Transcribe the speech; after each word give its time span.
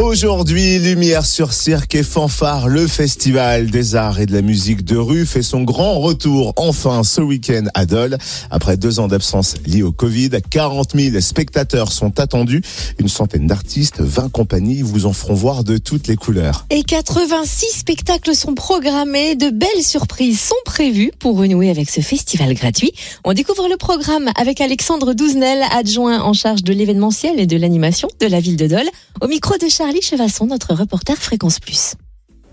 Aujourd'hui, 0.00 0.78
Lumière 0.78 1.26
sur 1.26 1.52
Cirque 1.52 1.96
et 1.96 2.04
Fanfare, 2.04 2.68
le 2.68 2.86
festival 2.86 3.68
des 3.68 3.96
arts 3.96 4.20
et 4.20 4.26
de 4.26 4.32
la 4.32 4.42
musique 4.42 4.84
de 4.84 4.96
rue 4.96 5.26
fait 5.26 5.42
son 5.42 5.62
grand 5.62 5.98
retour 5.98 6.52
enfin 6.56 7.02
ce 7.02 7.20
week-end 7.20 7.64
à 7.74 7.84
Dole. 7.84 8.16
Après 8.48 8.76
deux 8.76 9.00
ans 9.00 9.08
d'absence 9.08 9.56
liée 9.66 9.82
au 9.82 9.90
Covid, 9.90 10.30
40 10.48 10.92
000 10.94 11.20
spectateurs 11.20 11.90
sont 11.90 12.20
attendus. 12.20 12.62
Une 13.00 13.08
centaine 13.08 13.48
d'artistes, 13.48 14.00
20 14.00 14.30
compagnies 14.30 14.82
vous 14.82 15.04
en 15.04 15.12
feront 15.12 15.34
voir 15.34 15.64
de 15.64 15.78
toutes 15.78 16.06
les 16.06 16.16
couleurs. 16.16 16.64
Et 16.70 16.84
86 16.84 17.66
spectacles 17.78 18.36
sont 18.36 18.54
programmés. 18.54 19.34
De 19.34 19.50
belles 19.50 19.82
surprises 19.82 20.40
sont 20.40 20.54
prévues 20.64 21.10
pour 21.18 21.36
renouer 21.36 21.70
avec 21.70 21.90
ce 21.90 22.02
festival 22.02 22.54
gratuit. 22.54 22.92
On 23.24 23.32
découvre 23.32 23.68
le 23.68 23.76
programme 23.76 24.30
avec 24.36 24.60
Alexandre 24.60 25.12
Douzenel, 25.12 25.64
adjoint 25.72 26.20
en 26.20 26.34
charge 26.34 26.62
de 26.62 26.72
l'événementiel 26.72 27.40
et 27.40 27.46
de 27.46 27.56
l'animation 27.56 28.08
de 28.20 28.26
la 28.26 28.38
ville 28.38 28.56
de 28.56 28.68
Dole, 28.68 28.88
au 29.20 29.26
micro 29.26 29.54
de 29.58 29.68
Charles 29.68 29.87
Charlie 29.88 30.02
Chevasson, 30.02 30.44
notre 30.44 30.74
reporter 30.74 31.16
Fréquence 31.16 31.60
Plus. 31.60 31.94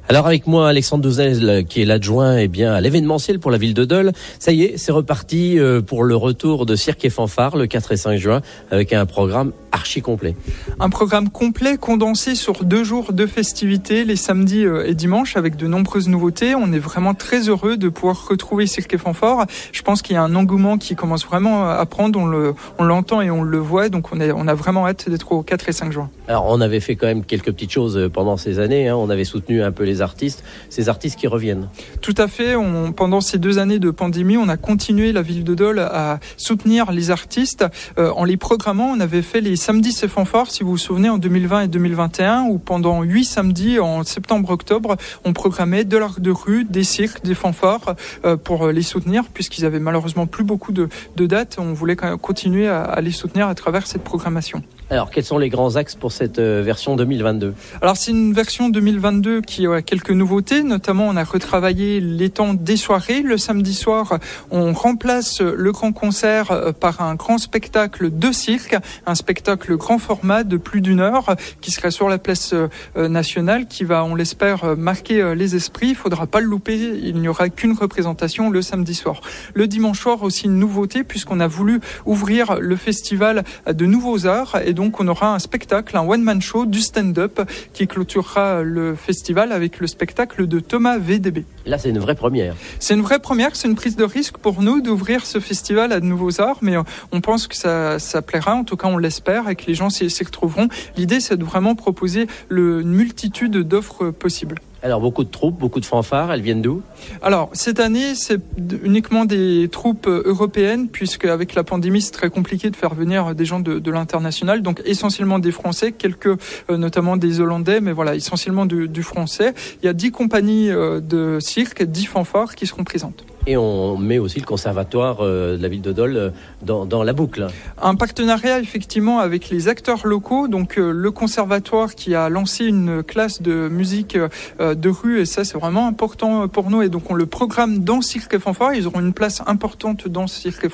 Alors 0.08 0.28
avec 0.28 0.46
moi, 0.46 0.70
Alexandre 0.70 1.02
Douzel, 1.02 1.66
qui 1.68 1.82
est 1.82 1.86
l'adjoint 1.86 2.38
eh 2.38 2.48
bien 2.48 2.72
à 2.72 2.80
l'événementiel 2.80 3.40
pour 3.40 3.50
la 3.50 3.58
ville 3.58 3.74
de 3.74 3.86
Dole. 3.86 4.12
Ça 4.38 4.52
y 4.52 4.62
est, 4.62 4.78
c'est 4.78 4.92
reparti 4.92 5.58
euh, 5.58 5.82
pour 5.82 6.04
le 6.04 6.16
retour 6.16 6.68
de 6.68 6.76
Cirque 6.76 7.06
et 7.06 7.10
Fanfare 7.10 7.58
le 7.58 7.66
4 7.66 7.94
et 7.94 7.98
5 7.98 8.18
juin 8.18 8.42
avec 8.70 8.94
un 8.94 9.08
programme 9.08 9.52
archi 9.72 10.04
complet. 10.04 10.36
Un 10.80 10.92
programme 10.92 11.30
complet 11.30 11.78
condensé 11.78 12.36
sur 12.36 12.64
deux 12.64 12.84
jours 12.84 13.14
de 13.14 13.26
festivités, 13.26 14.06
les 14.06 14.16
samedis 14.16 14.66
euh, 14.66 14.88
et 14.88 14.94
dimanches, 14.94 15.38
avec 15.38 15.56
de 15.56 15.66
nombreuses 15.66 16.08
nouveautés. 16.08 16.54
On 16.54 16.72
est 16.72 16.80
vraiment 16.80 17.16
très 17.16 17.50
heureux 17.50 17.76
de 17.76 17.90
pouvoir 17.90 18.28
retrouver 18.28 18.68
Cirque 18.68 18.94
et 18.94 19.00
Fanfare. 19.00 19.48
Je 19.72 19.82
pense 19.82 20.04
qu'il 20.04 20.14
y 20.14 20.18
a 20.18 20.24
un 20.24 20.36
engouement 20.36 20.78
qui 20.78 20.96
commence 20.96 21.26
vraiment 21.26 21.68
à 21.68 21.86
prendre. 21.88 22.20
On 22.20 22.28
le, 22.28 22.54
on 22.78 22.84
l'entend 22.84 23.22
et 23.22 23.32
on 23.32 23.42
le 23.42 23.58
voit. 23.58 23.90
Donc 23.90 24.14
on, 24.14 24.22
est, 24.22 24.32
on 24.32 24.48
a 24.48 24.54
vraiment 24.54 24.88
hâte 24.88 25.10
d'être 25.10 25.32
au 25.32 25.42
4 25.42 25.68
et 25.68 25.72
5 25.72 25.92
juin. 25.92 26.12
Alors 26.28 26.46
on 26.48 26.62
avait 26.62 26.80
fait 26.80 26.96
quand 26.96 27.08
même 27.08 27.26
quelques 27.26 27.52
petites 27.52 27.72
choses 27.72 27.98
euh, 27.98 28.08
pendant 28.08 28.38
ces 28.38 28.60
années. 28.60 28.88
Hein. 28.88 28.96
On 28.96 29.10
avait 29.10 29.26
soutenu 29.26 29.64
un 29.64 29.72
peu 29.72 29.84
les 29.84 29.95
artistes, 30.02 30.44
ces 30.70 30.90
artistes 30.90 31.18
qui 31.18 31.28
reviennent. 31.28 31.70
Tout 32.02 32.16
à 32.18 32.28
fait. 32.28 32.56
Pendant 32.96 33.22
ces 33.22 33.38
deux 33.38 33.60
années 33.60 33.80
de 33.80 33.92
pandémie, 33.92 34.38
on 34.38 34.50
a 34.50 34.58
continué 34.58 35.12
la 35.12 35.22
ville 35.22 35.44
de 35.44 35.56
Dole 35.56 35.80
à 35.80 36.20
soutenir 36.38 36.92
les 36.92 37.12
artistes 37.12 37.66
euh, 37.98 38.12
en 38.12 38.24
les 38.24 38.38
programmant. 38.38 38.92
On 38.92 39.00
avait 39.00 39.22
fait 39.22 39.42
les 39.42 39.56
samedis 39.56 39.92
c'est 39.92 40.08
fanfare, 40.08 40.52
si 40.52 40.64
vous 40.64 40.72
vous 40.72 40.78
souvenez, 40.78 41.10
en 41.10 41.18
2020 41.18 41.62
et 41.62 41.68
2021, 41.68 42.44
où 42.44 42.58
pendant 42.58 43.02
huit 43.04 43.26
samedis, 43.26 43.80
en 43.80 44.04
septembre-octobre, 44.04 44.98
on 45.24 45.34
programmait 45.34 45.84
de 45.84 45.98
l'art 45.98 46.20
de 46.20 46.32
rue, 46.32 46.66
des 46.66 46.84
cirques, 46.84 47.24
des 47.24 47.36
fanfares 47.36 47.96
euh, 48.26 48.38
pour 48.38 48.68
les 48.68 48.84
soutenir, 48.84 49.24
puisqu'ils 49.34 49.66
avaient 49.66 49.80
malheureusement 49.80 50.28
plus 50.28 50.44
beaucoup 50.44 50.72
de, 50.72 50.90
dates. 51.16 51.58
On 51.60 51.74
voulait 51.74 51.96
continuer 51.96 52.68
à 52.68 53.00
les 53.02 53.12
soutenir 53.12 53.48
à 53.48 53.56
travers 53.56 53.88
cette 53.88 54.04
programmation. 54.04 54.62
Alors, 54.92 55.10
quels 55.10 55.24
sont 55.24 55.40
les 55.40 55.50
grands 55.50 55.78
axes 55.78 55.96
pour 55.96 56.12
cette 56.12 56.38
euh, 56.38 56.62
version 56.64 56.96
2022 56.96 57.56
Alors, 57.82 57.98
c'est 57.98 58.12
une 58.12 58.34
version 58.34 58.70
2022 58.70 59.42
qui 59.42 59.66
a 59.66 59.82
quelques 59.82 60.12
nouveautés. 60.12 60.62
Notamment, 60.62 61.08
on 61.08 61.16
a 61.16 61.24
retravaillé 61.24 62.00
les 62.00 62.30
temps 62.30 62.54
des 62.54 62.78
soirées. 62.78 63.24
Le 63.24 63.40
samedi 63.40 63.74
soir, 63.74 64.20
on 64.52 64.74
remplace 64.74 65.42
le 65.42 65.72
grand 65.72 65.92
concert 65.92 66.52
euh, 66.52 66.72
par 66.72 67.02
un 67.02 67.16
grand 67.16 67.40
spectacle 67.40 68.16
de 68.16 68.32
cirque, 68.32 68.78
un 69.08 69.16
spectacle 69.16 69.76
grand 69.76 69.98
format 69.98 70.44
de 70.44 70.56
plus 70.56 70.82
d'une 70.82 71.00
heure 71.00 71.36
qui 71.62 71.72
sera 71.72 71.90
sur 71.90 72.08
la 72.08 72.20
place 72.20 72.54
euh, 72.54 73.08
nationale, 73.08 73.66
qui 73.66 73.86
va, 73.86 74.06
on 74.06 74.14
l'espère, 74.14 74.78
marquer 74.78 75.34
les 75.36 75.56
esprits. 75.56 75.90
Il 75.90 75.96
faudra 75.96 76.28
pas 76.28 76.42
le 76.42 76.46
louper. 76.46 76.76
Il 76.76 77.20
n'y 77.22 77.28
aura 77.28 77.50
qu'une 77.50 77.74
représentation 77.74 78.52
le 78.52 78.62
samedi 78.62 78.94
soir. 78.94 79.22
Le 79.56 79.66
dimanche 79.66 80.00
soir, 80.00 80.22
aussi 80.22 80.46
une 80.46 80.60
nouveauté 80.60 81.04
puisqu'on 81.04 81.40
a 81.40 81.48
voulu 81.48 81.80
ouvrir 82.06 82.60
le 82.60 82.76
festival 82.76 83.44
à 83.66 83.74
de 83.74 83.88
nouveaux 83.88 84.28
arts 84.28 84.58
donc 84.76 85.00
on 85.00 85.08
aura 85.08 85.34
un 85.34 85.40
spectacle, 85.40 85.98
un 85.98 86.08
one-man 86.08 86.42
show 86.42 86.68
du 86.68 86.82
stand-up 86.82 87.42
qui 87.74 87.88
clôturera 87.88 88.62
le 88.62 88.94
festival 88.94 89.52
avec 89.52 89.80
le 89.80 89.88
spectacle 89.88 90.46
de 90.46 90.60
Thomas 90.60 91.00
VDB. 91.00 91.46
Là, 91.66 91.80
c'est 91.80 91.90
une 91.90 91.98
vraie 91.98 92.14
première. 92.14 92.56
C'est 92.80 92.94
une 92.94 93.02
vraie 93.02 93.20
première, 93.20 93.56
c'est 93.56 93.68
une 93.68 93.76
prise 93.76 93.96
de 93.96 94.04
risque 94.04 94.38
pour 94.38 94.62
nous 94.62 94.82
d'ouvrir 94.82 95.26
ce 95.26 95.40
festival 95.40 95.92
à 95.92 96.00
de 96.00 96.06
nouveaux 96.06 96.40
arts, 96.40 96.60
mais 96.62 96.78
euh, 96.78 96.84
on 97.12 97.22
pense 97.22 97.48
que 97.48 97.56
ça, 97.56 97.98
ça 97.98 98.22
plaira, 98.22 98.54
en 98.54 98.64
tout 98.64 98.78
cas 98.78 98.88
on 98.88 98.98
l'espère, 98.98 99.50
et 99.50 99.56
que 99.56 99.66
les 99.66 99.74
gens 99.74 99.90
s'y 99.90 100.24
retrouveront. 100.24 100.68
L'idée, 100.98 101.20
c'est 101.20 101.38
de 101.38 101.44
vraiment 101.44 101.74
proposer 101.74 102.28
le, 102.50 102.82
une 102.82 102.94
multitude 102.94 103.58
d'offres 103.58 104.12
possibles. 104.12 104.60
Alors 104.86 105.02
beaucoup 105.02 105.24
de 105.24 105.32
troupes, 105.32 105.58
beaucoup 105.58 105.80
de 105.80 105.86
fanfares, 105.86 106.32
elles 106.32 106.44
viennent 106.44 106.62
d'où? 106.62 106.84
Alors 107.24 107.50
cette 107.54 107.80
année 107.80 108.14
c'est 108.14 108.40
uniquement 108.84 109.26
des 109.26 109.68
troupes 109.72 110.06
européennes 110.06 110.90
puisque 110.90 111.26
avec 111.26 111.56
la 111.56 111.64
pandémie 111.64 112.04
c'est 112.04 112.12
très 112.12 112.30
compliqué 112.30 112.70
de 112.70 112.76
faire 112.76 112.94
venir 112.94 113.34
des 113.34 113.46
gens 113.46 113.60
de, 113.60 113.90
l'international, 113.90 114.62
donc 114.62 114.84
essentiellement 114.86 115.40
des 115.40 115.52
Français, 115.52 115.92
quelques 115.92 116.28
euh, 116.28 116.78
notamment 116.78 117.18
des 117.18 117.42
Hollandais, 117.42 117.82
mais 117.82 117.94
voilà 117.94 118.14
essentiellement 118.14 118.68
du, 118.68 119.02
français. 119.02 119.56
Il 119.82 119.88
y 119.88 119.90
a 119.90 119.94
dix 119.94 120.12
compagnies 120.12 120.70
euh, 120.70 121.00
de 121.00 121.40
cirque, 121.40 121.82
dix 121.82 122.06
fanfares 122.06 122.54
qui 122.54 122.68
seront 122.68 122.84
présentes. 122.84 123.26
Et 123.48 123.58
on 123.58 123.96
met 123.98 124.18
aussi 124.18 124.40
le 124.40 124.46
conservatoire 124.46 125.18
euh, 125.22 125.56
de 125.56 125.62
la 125.62 125.68
ville 125.68 125.82
de 125.82 125.92
Dole 125.92 126.18
euh, 126.18 126.30
dans, 126.64 127.04
la 127.04 127.14
boucle. 127.14 127.46
Un 127.80 127.94
partenariat 127.94 128.60
effectivement 128.60 129.20
avec 129.20 129.50
les 129.50 129.68
acteurs 129.68 130.08
locaux, 130.08 130.48
donc 130.48 130.80
euh, 130.80 130.92
le 130.92 131.12
conservatoire 131.12 131.94
qui 131.94 132.16
a 132.16 132.28
lancé 132.30 132.66
une 132.66 133.04
classe 133.04 133.44
de 133.44 133.68
musique 133.70 134.18
de 134.60 134.90
rue 134.90 135.20
et 135.20 135.26
ça 135.26 135.44
c'est 135.44 135.58
vraiment 135.58 135.88
important 135.88 136.48
pour 136.48 136.72
nous 136.72 136.82
et 136.82 136.90
donc 136.90 137.12
on 137.12 137.14
le 137.14 137.26
programme 137.26 137.80
dans 137.80 138.02
Cirque 138.02 138.40
et. 138.40 138.74
Ils 138.74 138.88
auront 138.88 139.00
une 139.00 139.14
place 139.14 139.44
importante 139.46 140.08
dans 140.08 140.26
Cirque 140.28 140.66
et 140.66 140.70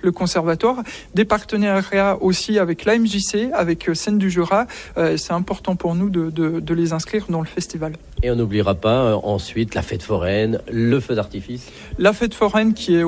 le 0.00 0.10
conservatoire. 0.10 0.82
Des 1.14 1.24
partenariats 1.24 2.16
aussi 2.20 2.58
avec 2.58 2.84
l'AMJC, 2.84 3.52
avec 3.52 3.88
Scène 3.94 4.18
du 4.18 4.30
Jura. 4.30 4.66
c'est 4.96 5.32
important 5.32 5.76
pour 5.76 5.94
nous 5.94 6.10
de 6.10 6.74
les 6.74 6.92
inscrire 6.92 7.26
dans 7.28 7.40
le 7.40 7.46
festival. 7.46 7.92
Et 8.22 8.30
on 8.30 8.36
n'oubliera 8.36 8.74
pas 8.74 9.16
ensuite 9.16 9.74
la 9.74 9.82
fête 9.82 10.02
foraine, 10.02 10.60
le 10.70 11.00
feu 11.00 11.14
d'artifice. 11.14 11.66
La 11.98 12.12
fête 12.12 12.34
foraine 12.34 12.72
qui 12.72 12.94
est 12.94 13.04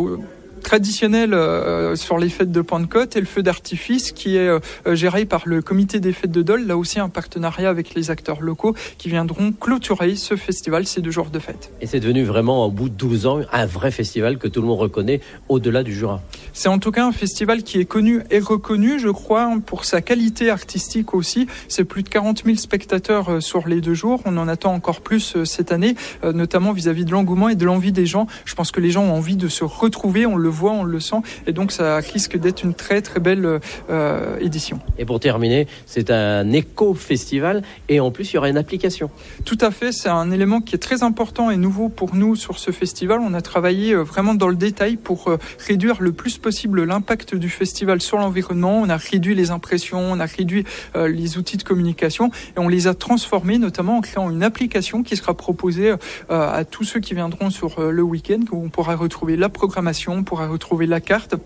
traditionnel 0.65 1.35
euh, 1.35 1.95
sur 1.95 2.19
les 2.19 2.29
fêtes 2.29 2.51
de 2.51 2.61
Pentecôte 2.61 3.17
et 3.17 3.21
le 3.21 3.27
feu 3.27 3.43
d'artifice 3.43 4.11
qui 4.11 4.37
est 4.37 4.49
euh, 4.49 4.59
géré 4.95 5.27
par 5.27 5.43
le 5.45 5.63
comité 5.63 6.01
des 6.01 6.13
fêtes 6.13 6.33
de 6.33 6.43
Dole, 6.43 6.67
là 6.67 6.77
aussi 6.77 6.99
un 6.99 7.09
partenariat 7.09 7.69
avec 7.69 7.95
les 7.95 8.11
acteurs 8.11 8.41
locaux 8.41 8.75
qui 8.99 9.09
viendront 9.09 9.53
clôturer 9.53 10.17
ce 10.17 10.35
festival, 10.35 10.87
ces 10.87 11.01
deux 11.01 11.13
jours 11.13 11.31
de 11.31 11.39
fête. 11.39 11.71
Et 11.81 11.87
c'est 11.87 12.01
devenu 12.01 12.25
vraiment, 12.25 12.67
au 12.67 12.71
bout 12.71 12.89
de 12.89 12.95
12 12.95 13.27
ans, 13.27 13.41
un 13.53 13.67
vrai 13.67 13.93
festival 13.93 14.39
que 14.39 14.49
tout 14.49 14.63
le 14.63 14.67
monde 14.67 14.81
reconnaît 14.81 15.21
au-delà 15.49 15.83
du 15.83 15.95
Jura. 15.95 16.21
C'est 16.55 16.69
en 16.69 16.79
tout 16.79 16.91
cas 16.91 17.07
un 17.07 17.13
festival 17.13 17.63
qui 17.63 17.79
est 17.79 17.85
connu 17.85 18.23
et 18.31 18.41
reconnu, 18.41 18.99
je 18.99 19.11
crois, 19.11 19.49
pour 19.65 19.85
sa 19.85 20.01
qualité 20.01 20.51
artistique 20.51 21.15
aussi. 21.15 21.47
C'est 21.69 21.85
plus 21.85 22.03
de 22.03 22.09
40 22.09 22.43
000 22.45 22.57
spectateurs 22.57 23.35
euh, 23.35 23.41
sur 23.41 23.69
les 23.69 23.81
deux 23.81 23.95
jours. 23.95 24.23
On 24.25 24.37
en 24.39 24.49
attend 24.49 24.73
encore 24.73 25.03
plus 25.03 25.45
cette 25.45 25.73
année, 25.73 25.95
notamment 26.23 26.73
vis-à-vis 26.73 27.05
de 27.05 27.11
l'engouement 27.11 27.49
et 27.49 27.55
de 27.55 27.65
l'envie 27.65 27.93
des 27.93 28.07
gens. 28.07 28.27
Je 28.47 28.55
pense 28.55 28.71
que 28.71 28.81
les 28.81 28.91
gens 28.91 29.05
ont 29.05 29.13
envie 29.13 29.37
de 29.37 29.49
se 29.49 29.65
retrouver, 29.65 30.25
on 30.25 30.37
le 30.37 30.49
voit, 30.55 30.73
on 30.73 30.85
le 30.85 31.01
sent, 31.01 31.21
et 31.47 31.53
donc 31.53 31.73
ça 31.73 31.97
risque 31.99 32.39
d'être 32.39 32.63
une 32.63 32.75
très 32.75 33.03
très 33.03 33.21
belle 33.21 33.61
euh, 33.91 34.39
édition. 34.41 34.79
Et 34.99 35.05
pour 35.05 35.21
terminer, 35.21 35.67
c'est 35.87 36.11
un 36.11 36.51
éco-festival, 36.53 37.63
et 37.89 38.01
en 38.01 38.11
plus 38.11 38.33
il 38.33 38.35
y 38.35 38.39
aura 38.39 38.49
une 38.49 38.57
application. 38.57 39.11
Tout 39.45 39.59
à 39.61 39.71
fait, 39.71 39.93
c'est 39.93 40.09
un 40.09 40.31
élément 40.31 40.61
qui 40.61 40.75
est 40.75 40.79
très 40.79 41.03
important 41.03 41.51
et 41.51 41.57
nouveau 41.57 41.89
pour 41.89 42.15
nous 42.15 42.37
sur 42.37 42.59
ce 42.59 42.71
festival. 42.71 43.21
On 43.21 43.35
a 43.35 43.43
travaillé 43.43 43.93
euh, 43.93 44.03
vraiment 44.03 44.35
dans 44.35 44.49
le 44.49 44.57
détail 44.57 44.97
pour 44.97 45.29
euh, 45.29 45.39
réduire 45.67 46.01
le 46.01 46.13
plus 46.13 46.39
possible 46.39 46.85
l'impact 46.85 47.35
du 47.35 47.49
festival 47.49 48.01
sur 48.01 48.19
l'environnement. 48.19 48.81
On 48.81 48.89
a 48.89 48.97
réduit 48.97 49.35
les 49.35 49.51
impressions, 49.51 50.01
on 50.01 50.21
a 50.21 50.27
réduit 50.27 50.65
les 50.95 51.39
outils 51.39 51.57
de 51.57 51.63
communication, 51.63 52.31
et 52.57 52.59
on 52.59 52.69
les 52.69 52.87
a 52.87 52.95
transformés, 52.95 53.59
notamment 53.59 53.99
en 53.99 54.01
créant 54.01 54.31
une 54.31 54.43
application 54.43 55.03
qui 55.03 55.17
sera 55.17 55.35
proposée 55.35 55.95
à 56.29 56.65
tous 56.65 56.85
ceux 56.85 57.01
qui 57.01 57.15
viendront 57.15 57.51
sur 57.51 57.81
le 57.81 58.03
week-end, 58.03 58.41
où 58.53 58.65
on 58.65 58.69
pourra 58.69 58.95
retrouver 58.95 59.37
la 59.37 59.49
programmation, 59.49 60.15
on 60.15 60.25
pourra 60.35 60.49
retrouver 60.49 60.87
la 60.87 61.01
carte. 61.01 61.37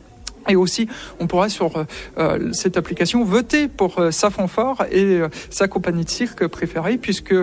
Et 0.49 0.57
aussi, 0.57 0.89
on 1.21 1.27
pourra 1.27 1.51
sur 1.51 1.77
euh, 1.77 1.85
euh, 2.17 2.53
cette 2.55 2.79
application 2.79 3.23
voter 3.23 3.69
pour 3.69 3.99
euh, 3.99 4.11
sa 4.11 4.31
fanfare 4.31 4.87
et 4.91 5.21
sa 5.51 5.69
compagnie 5.69 6.07
de 6.07 6.09
cirque 6.09 6.47
préférée, 6.47 6.97
puisque 6.97 7.35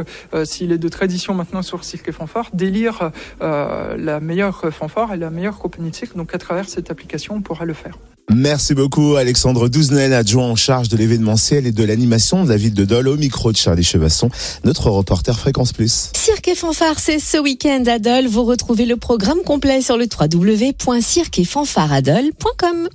s'il 0.43 0.71
est 0.71 0.79
de 0.79 0.89
tradition 0.89 1.35
maintenant 1.35 1.61
sur 1.61 1.83
Cirque 1.83 2.09
et 2.09 2.11
Fanfare, 2.11 2.49
délire 2.53 3.11
la 3.41 4.19
meilleure 4.19 4.73
fanfare 4.73 5.13
et 5.13 5.17
la 5.17 5.29
meilleure 5.29 5.59
compagnie 5.59 5.91
de 5.91 5.95
cirque. 5.95 6.17
Donc 6.17 6.33
à 6.33 6.39
travers 6.39 6.67
cette 6.67 6.89
application, 6.89 7.35
on 7.35 7.41
pourra 7.41 7.65
le 7.65 7.73
faire. 7.73 7.95
Merci 8.33 8.73
beaucoup 8.73 9.15
Alexandre 9.15 9.69
Douzenel, 9.69 10.11
adjoint 10.13 10.47
en 10.47 10.55
charge 10.55 10.89
de 10.89 10.97
l'événementiel 10.97 11.67
et 11.67 11.71
de 11.71 11.83
l'animation 11.83 12.43
de 12.43 12.49
la 12.49 12.57
ville 12.57 12.73
de 12.73 12.83
Dole 12.83 13.07
au 13.07 13.17
micro 13.17 13.51
de 13.51 13.57
Charlie 13.57 13.83
Chevasson, 13.83 14.31
notre 14.63 14.89
reporter 14.89 15.37
Fréquence 15.37 15.73
Plus. 15.73 16.09
Cirque 16.15 16.47
et 16.47 16.55
Fanfare, 16.55 16.97
c'est 16.99 17.19
ce 17.19 17.37
week-end 17.37 17.83
à 17.87 17.99
Dole. 17.99 18.25
Vous 18.27 18.43
retrouvez 18.43 18.85
le 18.85 18.97
programme 18.97 19.41
complet 19.45 19.81
sur 19.81 19.97
le 19.97 20.05
www.cirqueetfanfareadole.com. 20.05 22.89